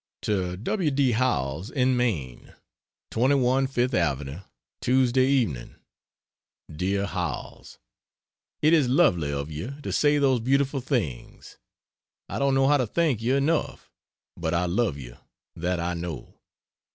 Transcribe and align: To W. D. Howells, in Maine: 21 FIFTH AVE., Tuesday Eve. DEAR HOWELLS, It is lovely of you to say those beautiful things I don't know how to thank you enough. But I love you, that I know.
To 0.23 0.57
W. 0.57 0.89
D. 0.89 1.11
Howells, 1.11 1.69
in 1.69 1.95
Maine: 1.95 2.55
21 3.11 3.67
FIFTH 3.67 3.93
AVE., 3.93 4.41
Tuesday 4.81 5.25
Eve. 5.27 5.75
DEAR 6.75 7.05
HOWELLS, 7.05 7.77
It 8.63 8.73
is 8.73 8.89
lovely 8.89 9.31
of 9.31 9.51
you 9.51 9.79
to 9.83 9.91
say 9.91 10.17
those 10.17 10.39
beautiful 10.39 10.81
things 10.81 11.59
I 12.27 12.39
don't 12.39 12.55
know 12.55 12.67
how 12.67 12.77
to 12.77 12.87
thank 12.87 13.21
you 13.21 13.35
enough. 13.35 13.91
But 14.35 14.55
I 14.55 14.65
love 14.65 14.97
you, 14.97 15.17
that 15.55 15.79
I 15.79 15.93
know. 15.93 16.33